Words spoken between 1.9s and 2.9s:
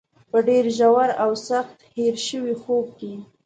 هېر شوي خوب